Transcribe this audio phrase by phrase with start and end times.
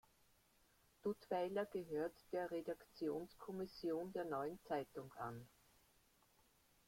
[1.03, 5.47] Duttweiler gehörte der Redaktionskommission der neuen Zeitung an.